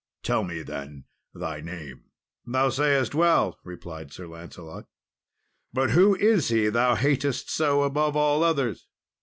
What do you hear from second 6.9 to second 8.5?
hatest so above all